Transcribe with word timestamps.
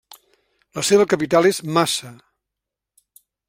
La 0.79 0.83
seva 0.87 1.05
capital 1.11 1.49
és 1.51 1.61
Massa. 1.77 2.13